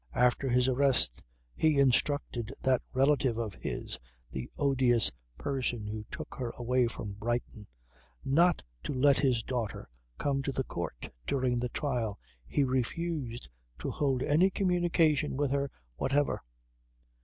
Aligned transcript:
After 0.15 0.49
his 0.49 0.67
arrest 0.67 1.21
he 1.55 1.77
instructed 1.77 2.51
that 2.63 2.81
relative 2.91 3.37
of 3.37 3.53
his 3.53 3.99
the 4.31 4.49
odious 4.57 5.11
person 5.37 5.85
who 5.85 6.03
took 6.09 6.33
her 6.39 6.49
away 6.57 6.87
from 6.87 7.11
Brighton 7.13 7.67
not 8.25 8.63
to 8.81 8.95
let 8.95 9.19
his 9.19 9.43
daughter 9.43 9.87
come 10.17 10.41
to 10.41 10.51
the 10.51 10.63
court 10.63 11.11
during 11.27 11.59
the 11.59 11.69
trial. 11.69 12.17
He 12.47 12.63
refused 12.63 13.47
to 13.77 13.91
hold 13.91 14.23
any 14.23 14.49
communication 14.49 15.37
with 15.37 15.51
her 15.51 15.69
whatever." 15.97 16.41